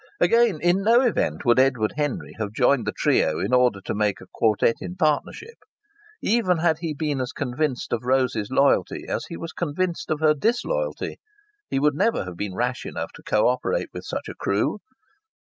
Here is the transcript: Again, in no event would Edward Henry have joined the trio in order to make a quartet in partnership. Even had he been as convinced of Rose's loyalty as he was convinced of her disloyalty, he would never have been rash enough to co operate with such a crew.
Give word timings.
Again, 0.19 0.59
in 0.61 0.81
no 0.81 1.01
event 1.01 1.45
would 1.45 1.59
Edward 1.59 1.93
Henry 1.95 2.33
have 2.39 2.53
joined 2.53 2.87
the 2.87 2.91
trio 2.91 3.39
in 3.39 3.53
order 3.53 3.79
to 3.81 3.93
make 3.93 4.19
a 4.19 4.25
quartet 4.33 4.77
in 4.81 4.95
partnership. 4.95 5.57
Even 6.23 6.57
had 6.57 6.79
he 6.79 6.95
been 6.95 7.21
as 7.21 7.31
convinced 7.31 7.93
of 7.93 8.03
Rose's 8.03 8.49
loyalty 8.49 9.05
as 9.07 9.25
he 9.27 9.37
was 9.37 9.53
convinced 9.53 10.09
of 10.09 10.19
her 10.19 10.33
disloyalty, 10.33 11.19
he 11.69 11.77
would 11.77 11.93
never 11.93 12.25
have 12.25 12.35
been 12.35 12.55
rash 12.55 12.83
enough 12.83 13.11
to 13.13 13.21
co 13.21 13.47
operate 13.47 13.89
with 13.93 14.03
such 14.03 14.27
a 14.27 14.33
crew. 14.33 14.79